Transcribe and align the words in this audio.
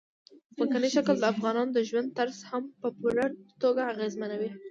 ځمکنی 0.55 0.89
شکل 0.95 1.15
د 1.19 1.25
افغانانو 1.33 1.71
د 1.73 1.79
ژوند 1.89 2.07
طرز 2.17 2.37
هم 2.49 2.63
په 2.81 2.87
پوره 2.97 3.25
توګه 3.61 3.81
اغېزمنوي. 3.93 4.51